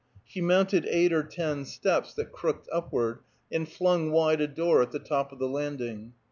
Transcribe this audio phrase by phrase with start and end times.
[0.25, 3.19] She mounted eight or ten steps that crooked upward,
[3.51, 6.13] and flung wide a door at the top of the landing.